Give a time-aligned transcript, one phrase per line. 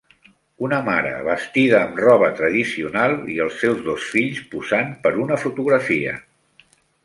[0.67, 6.19] Una mare, vestida amb roba tradicional, i els seus dos fills posant per una fotografia.